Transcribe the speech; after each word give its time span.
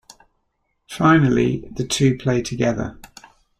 Finally, 0.89 1.69
the 1.75 1.85
two 1.85 2.17
play 2.17 2.41
together. 2.41 2.99